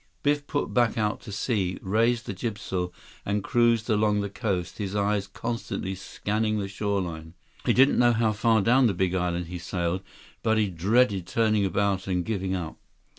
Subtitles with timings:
[0.23, 2.91] Biff put back out to sea, raised the jibsail
[3.23, 7.35] and cruised along the coast, his eyes constantly scanning the shoreline.
[7.67, 10.01] He didn't know how far down the Big Island he sailed,
[10.41, 12.79] but he dreaded turning about and giving up.